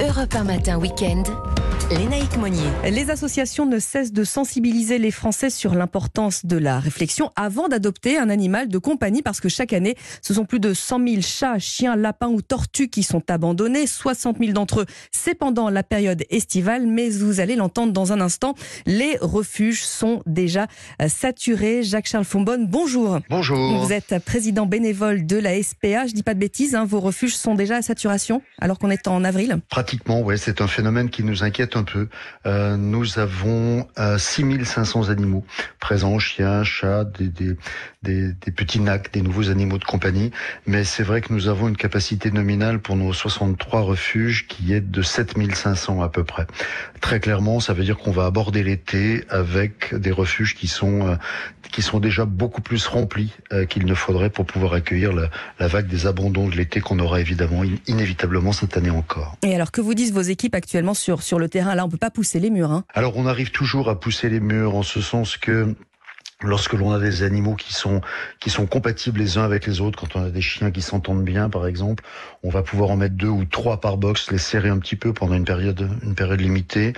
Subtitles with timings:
[0.00, 1.59] Europe 1 matin week-end.
[1.90, 2.68] Lénaïque Monnier.
[2.88, 8.16] Les associations ne cessent de sensibiliser les Français sur l'importance de la réflexion avant d'adopter
[8.16, 11.58] un animal de compagnie parce que chaque année, ce sont plus de 100 000 chats,
[11.58, 13.88] chiens, lapins ou tortues qui sont abandonnés.
[13.88, 18.20] 60 000 d'entre eux, c'est pendant la période estivale, mais vous allez l'entendre dans un
[18.20, 18.54] instant,
[18.86, 20.68] les refuges sont déjà
[21.08, 21.82] saturés.
[21.82, 23.18] Jacques-Charles Fombonne, bonjour.
[23.28, 23.84] Bonjour.
[23.84, 26.06] Vous êtes président bénévole de la SPA.
[26.06, 29.08] Je dis pas de bêtises, hein, vos refuges sont déjà à saturation alors qu'on est
[29.08, 29.58] en avril?
[29.68, 32.08] Pratiquement, ouais, c'est un phénomène qui nous inquiète un peu.
[32.46, 35.44] Euh, nous avons euh, 6500 animaux
[35.80, 37.56] présents, chiens, chats, des,
[38.52, 40.30] petits nacs, des nouveaux animaux de compagnie.
[40.66, 44.80] Mais c'est vrai que nous avons une capacité nominale pour nos 63 refuges qui est
[44.80, 46.46] de 7500 à peu près.
[47.00, 51.16] Très clairement, ça veut dire qu'on va aborder l'été avec des refuges qui sont euh,
[51.70, 55.68] qui sont déjà beaucoup plus remplis euh, qu'il ne faudrait pour pouvoir accueillir la, la
[55.68, 59.36] vague des abandons de l'été qu'on aura évidemment inévitablement cette année encore.
[59.42, 61.74] Et alors que vous disent vos équipes actuellement sur sur le terrain?
[61.74, 62.72] Là, on peut pas pousser les murs.
[62.72, 62.84] Hein.
[62.94, 65.74] Alors on arrive toujours à pousser les murs en ce sens que
[66.42, 68.00] lorsque l'on a des animaux qui sont
[68.38, 71.24] qui sont compatibles les uns avec les autres, quand on a des chiens qui s'entendent
[71.24, 72.04] bien, par exemple,
[72.42, 75.12] on va pouvoir en mettre deux ou trois par box, les serrer un petit peu
[75.12, 76.92] pendant une période une période limitée.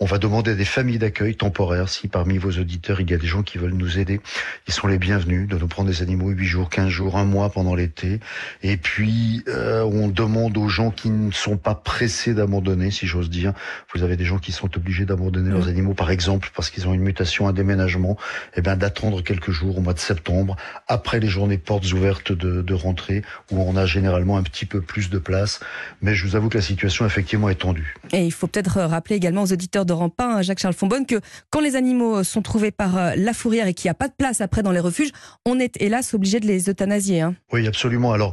[0.00, 3.18] On va demander à des familles d'accueil temporaires, si parmi vos auditeurs il y a
[3.18, 4.20] des gens qui veulent nous aider,
[4.66, 7.50] ils sont les bienvenus de nous prendre des animaux 8 jours, 15 jours, un mois
[7.50, 8.20] pendant l'été.
[8.62, 13.30] Et puis euh, on demande aux gens qui ne sont pas pressés d'abandonner, si j'ose
[13.30, 13.52] dire.
[13.94, 15.54] Vous avez des gens qui sont obligés d'abandonner mmh.
[15.54, 18.16] leurs animaux, par exemple, parce qu'ils ont une mutation, un déménagement.
[18.54, 20.56] Et eh ben attendre quelques jours au mois de septembre,
[20.88, 23.22] après les journées portes ouvertes de, de, rentrée,
[23.52, 25.60] où on a généralement un petit peu plus de place.
[26.00, 27.94] Mais je vous avoue que la situation effectivement est tendue.
[28.12, 31.76] Et il faut peut-être rappeler également aux auditeurs de Rampin, Jacques-Charles Fonbonne, que quand les
[31.76, 34.62] animaux sont trouvés par euh, la fourrière et qu'il n'y a pas de place après
[34.62, 35.10] dans les refuges,
[35.44, 37.20] on est hélas obligé de les euthanasier.
[37.20, 37.34] Hein.
[37.52, 38.12] Oui, absolument.
[38.12, 38.32] Alors,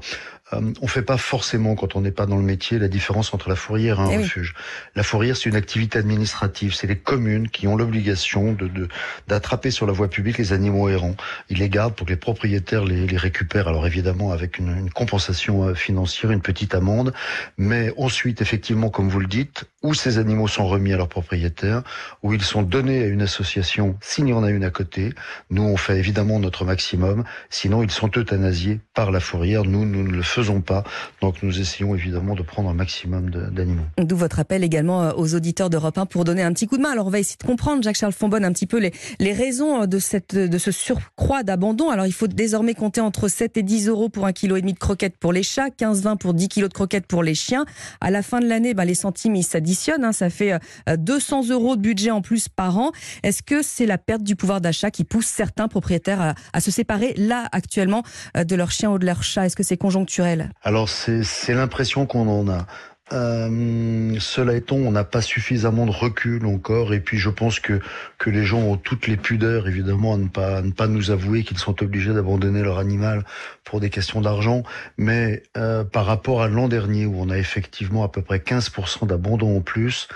[0.53, 3.49] euh, on fait pas forcément, quand on n'est pas dans le métier, la différence entre
[3.49, 4.53] la fourrière et un eh refuge.
[4.55, 4.63] Oui.
[4.95, 6.75] La fourrière, c'est une activité administrative.
[6.75, 8.87] C'est les communes qui ont l'obligation de
[9.27, 11.15] d'attraper sur la voie publique les animaux errants.
[11.49, 13.67] Ils les gardent pour que les propriétaires les, les récupèrent.
[13.67, 17.13] Alors évidemment avec une, une, compensation euh, financière, une petite amende,
[17.57, 21.81] mais ensuite effectivement, comme vous le dites, où ces animaux sont remis à leurs propriétaires,
[22.21, 25.13] où ils sont donnés à une association, s'il y en a une à côté.
[25.49, 27.23] Nous, on fait évidemment notre maximum.
[27.49, 29.63] Sinon, ils sont euthanasiés par la fourrière.
[29.63, 30.34] Nous, nous ne le faisons
[30.65, 30.83] pas.
[31.21, 33.83] Donc, nous essayons évidemment de prendre un maximum d'animaux.
[33.97, 36.81] D'où votre appel également euh, aux auditeurs d'Europe 1 pour donner un petit coup de
[36.81, 36.91] main.
[36.91, 39.85] Alors, on va essayer de comprendre, Jacques-Charles Fonbonne, un petit peu les, les raisons euh,
[39.85, 41.89] de, cette, de ce surcroît d'abandon.
[41.89, 44.73] Alors, il faut désormais compter entre 7 et 10 euros pour un kilo et demi
[44.73, 47.65] de croquettes pour les chats, 15-20 pour 10 kilos de croquettes pour les chiens.
[48.01, 50.03] À la fin de l'année, ben, les centimes, ils s'additionnent.
[50.03, 50.53] Hein, ça fait
[50.87, 52.91] 200 euros de budget en plus par an.
[53.23, 56.71] Est-ce que c'est la perte du pouvoir d'achat qui pousse certains propriétaires à, à, se
[56.71, 58.03] séparer là actuellement
[58.35, 60.24] de leur chien ou de leur chat Est-ce que c'est conjoncturel?
[60.63, 62.65] Alors c'est l'impression qu'on en a.
[63.13, 67.79] Euh, cela étant, on n'a pas suffisamment de recul encore, et puis je pense que
[68.17, 71.43] que les gens ont toutes les pudeurs, évidemment, à ne pas ne pas nous avouer
[71.43, 73.23] qu'ils sont obligés d'abandonner leur animal
[73.63, 74.63] pour des questions d'argent.
[74.97, 79.05] Mais euh, par rapport à l'an dernier, où on a effectivement à peu près 15%
[79.05, 80.07] d'abandon en plus,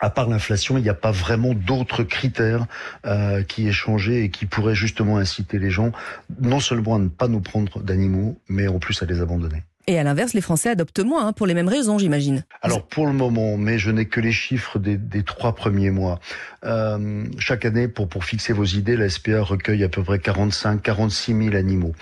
[0.00, 2.66] à part l'inflation, il n'y a pas vraiment d'autres critères
[3.06, 5.92] euh, qui aient changé et qui pourraient justement inciter les gens
[6.40, 9.62] non seulement à ne pas nous prendre d'animaux, mais en plus à les abandonner.
[9.86, 12.44] Et à l'inverse, les Français adoptent moins, hein, pour les mêmes raisons, j'imagine.
[12.62, 16.20] Alors pour le moment, mais je n'ai que les chiffres des, trois premiers mois.
[16.64, 21.56] Euh, chaque année, pour, fixer vos idées, la SPA recueille à peu près 45-46 000
[21.56, 21.94] animaux.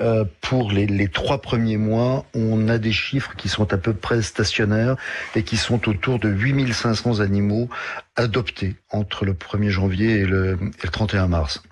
[0.00, 3.92] Euh, pour les, les trois premiers mois, on a des chiffres qui sont à peu
[3.92, 4.96] près stationnaires
[5.34, 7.68] et qui sont autour de 8 500 animaux
[8.16, 11.62] adoptés entre le 1er janvier et le, et le 31 mars.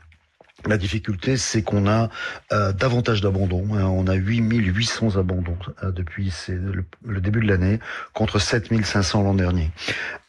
[0.66, 2.08] La difficulté, c'est qu'on a
[2.52, 3.66] euh, davantage d'abandons.
[3.74, 3.84] Hein.
[3.84, 7.80] On a 8800 abandons euh, depuis le, le, début de l'année,
[8.12, 9.70] contre 7500 l'an dernier.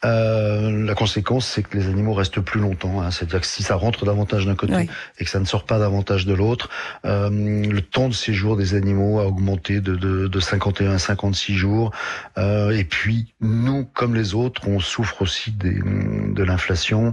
[0.04, 3.00] Euh, la conséquence, c'est que les animaux restent plus longtemps.
[3.00, 3.10] Hein.
[3.10, 4.90] C'est-à-dire que si ça rentre davantage d'un côté oui.
[5.18, 6.68] et que ça ne sort pas davantage de l'autre,
[7.04, 11.54] euh, le temps de séjour des animaux a augmenté de, de, de 51 à 56
[11.54, 11.92] jours.
[12.38, 17.12] Euh, et puis, nous, comme les autres, on souffre aussi des, de l'inflation.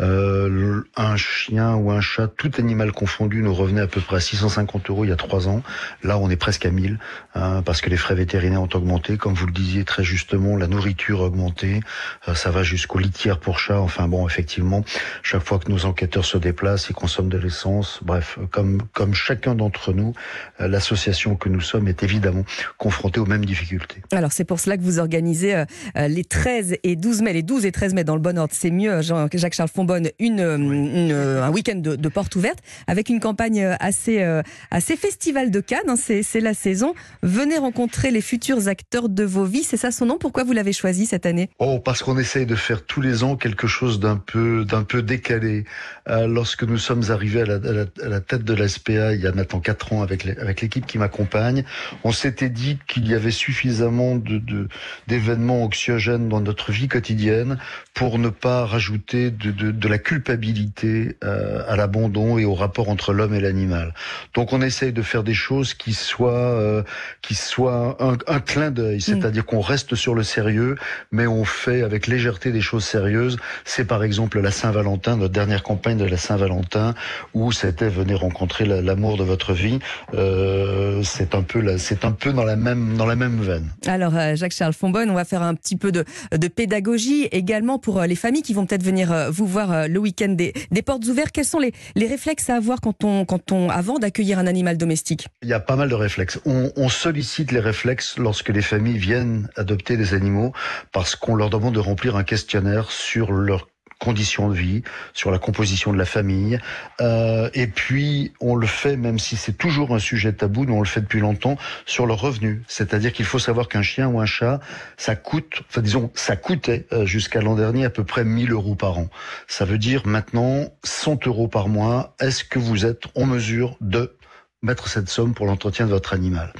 [0.00, 4.20] Euh, un chien ou un chat, tout animal confondu, nous revenait à peu près à
[4.20, 5.62] 650 euros il y a trois ans.
[6.02, 6.98] Là, on est presque à 1000
[7.34, 9.18] hein, parce que les frais vétérinaires ont augmenté.
[9.18, 11.80] Comme vous le disiez très justement, la nourriture a augmenté.
[12.28, 13.80] Euh, ça va jusqu'aux litières pour chats.
[13.80, 14.82] Enfin bon, effectivement,
[15.22, 18.00] chaque fois que nos enquêteurs se déplacent, ils consomment de l'essence.
[18.02, 20.14] Bref, comme, comme chacun d'entre nous,
[20.60, 22.44] euh, l'association que nous sommes est évidemment
[22.78, 24.00] confrontée aux mêmes difficultés.
[24.12, 27.66] Alors, c'est pour cela que vous organisez euh, les 13 et 12 mai, les 12
[27.66, 28.54] et 13 mai dans le bon ordre.
[28.54, 32.53] C'est mieux, Jacques-Charles Fonbonne, une, une, un week-end de, de porte ouverte.
[32.86, 34.22] Avec une campagne assez,
[34.70, 35.88] assez festival de Cannes.
[35.88, 35.96] Hein.
[35.96, 36.94] c'est la saison.
[37.22, 39.64] Venez rencontrer les futurs acteurs de vos vies.
[39.64, 40.18] C'est ça son nom?
[40.18, 41.50] Pourquoi vous l'avez choisi cette année?
[41.58, 45.64] Oh, parce qu'on essaye de faire tous les ans quelque chose d'un peu, peu décalé.
[46.08, 49.92] lorsque nous sommes arrivés à la, tête de la SPA il y a maintenant quatre
[49.92, 51.64] ans avec l'équipe qui m'accompagne,
[52.04, 54.68] on s'était dit qu'il y avait suffisamment de
[55.06, 57.58] d'événements anxiogènes dans notre vie quotidienne
[57.92, 62.88] pour ne pas rajouter de, de, de la culpabilité euh, à l'abandon et au rapport
[62.88, 63.94] entre l'homme et l'animal.
[64.34, 66.82] Donc on essaye de faire des choses qui soient euh,
[67.22, 69.00] qui soient un, un clin d'œil, mm.
[69.00, 70.76] c'est-à-dire qu'on reste sur le sérieux,
[71.12, 73.38] mais on fait avec légèreté des choses sérieuses.
[73.64, 76.94] C'est par exemple la Saint-Valentin, notre dernière campagne de la Saint-Valentin,
[77.34, 79.78] où c'était venez rencontrer l'amour de votre vie.
[80.14, 83.70] Euh, c'est un peu c'est un peu dans la même dans la même veine.
[83.86, 88.02] Alors euh, Jacques-Charles Fonbonne, on va faire un petit peu de, de pédagogie également pour
[88.02, 91.30] les familles qui vont peut-être venir vous voir le week-end des, des, portes ouvertes.
[91.32, 94.78] Quels sont les, les réflexes à avoir quand on quand on avant d'accueillir un animal
[94.78, 95.28] domestique?
[95.42, 96.40] Il y a pas mal de réflexes.
[96.46, 100.54] On, on sollicite les réflexes lorsque les familles viennent adopter des animaux
[100.90, 103.68] parce qu'on leur demande de remplir un questionnaire sur leur
[104.04, 104.82] conditions de vie,
[105.14, 106.58] sur la composition de la famille.
[107.00, 110.80] Euh, et puis, on le fait, même si c'est toujours un sujet tabou, nous on
[110.80, 111.56] le fait depuis longtemps,
[111.86, 112.62] sur le revenu.
[112.68, 114.60] C'est-à-dire qu'il faut savoir qu'un chien ou un chat,
[114.98, 118.74] ça coûte, enfin disons, ça coûtait euh, jusqu'à l'an dernier à peu près 1000 euros
[118.74, 119.08] par an.
[119.48, 122.14] Ça veut dire maintenant 100 euros par mois.
[122.20, 124.14] Est-ce que vous êtes en mesure de
[124.64, 126.52] mettre cette somme pour l'entretien de votre animal.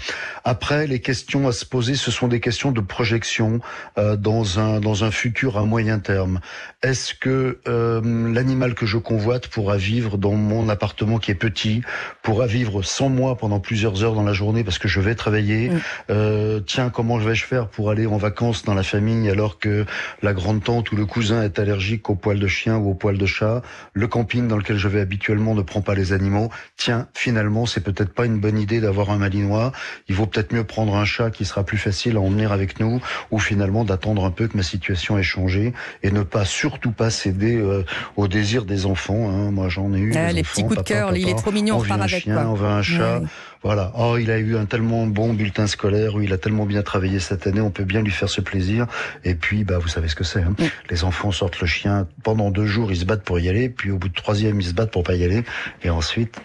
[0.44, 3.60] Après, les questions à se poser, ce sont des questions de projection
[3.98, 6.40] euh, dans un dans un futur à moyen terme.
[6.82, 8.00] Est-ce que euh,
[8.32, 11.82] l'animal que je convoite pourra vivre dans mon appartement qui est petit,
[12.22, 15.70] pourra vivre sans moi pendant plusieurs heures dans la journée parce que je vais travailler
[16.10, 19.86] euh, Tiens, comment vais-je faire pour aller en vacances dans la famille alors que
[20.22, 23.16] la grande tante ou le cousin est allergique au poil de chien ou au poil
[23.16, 23.62] de chat?
[23.94, 26.50] Le camping dans lequel je vais habituellement ne prend pas les animaux.
[26.76, 29.72] Tiens, finalement, c'est peut-être pas une bonne idée d'avoir un malinois.
[30.08, 33.00] Il vaut peut-être mieux prendre un chat qui sera plus facile à emmener avec nous
[33.30, 37.10] ou finalement d'attendre un peu que ma situation ait changé et ne pas surtout pas
[37.10, 37.84] céder euh,
[38.16, 39.30] au désir des enfants.
[39.30, 39.50] Hein.
[39.50, 40.12] Moi, j'en ai eu.
[40.14, 42.54] Ah, les petits coups de cœur, il est trop mignon, on, veut un chien, on
[42.54, 43.22] veut un chat.
[43.62, 43.92] Voilà.
[43.96, 47.18] Oh, il a eu un tellement bon bulletin scolaire, où il a tellement bien travaillé
[47.18, 48.86] cette année, on peut bien lui faire ce plaisir.
[49.24, 50.42] Et puis, bah, vous savez ce que c'est.
[50.42, 50.54] Hein.
[50.90, 53.90] Les enfants sortent le chien pendant deux jours, ils se battent pour y aller, puis
[53.90, 55.44] au bout de troisième, ils se battent pour pas y aller,
[55.82, 56.40] et ensuite,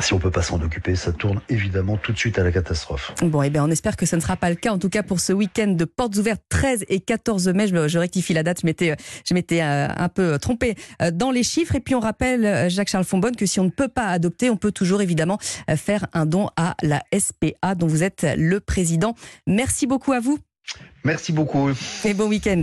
[0.00, 3.12] si on peut pas s'en occuper, ça tourne évidemment tout de suite à la catastrophe.
[3.22, 4.72] Bon, et eh bien, on espère que ce ne sera pas le cas.
[4.72, 8.34] En tout cas, pour ce week-end de portes ouvertes 13 et 14 mai, je, rectifie
[8.34, 8.60] la date.
[8.62, 8.96] Je m'étais,
[9.26, 11.74] je m'étais euh, un peu trompé euh, dans les chiffres.
[11.74, 14.56] Et puis, on rappelle, euh, Jacques-Charles Fonbonne, que si on ne peut pas adopter, on
[14.56, 15.38] peut toujours évidemment
[15.76, 19.14] faire un don à la SPA, dont vous êtes le président.
[19.46, 20.38] Merci beaucoup à vous.
[21.04, 21.70] Merci beaucoup.
[22.04, 22.62] Et bon week-end.